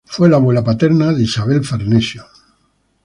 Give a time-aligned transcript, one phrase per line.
[0.05, 2.25] Fue la abuela paterna de Isabel Farnesio.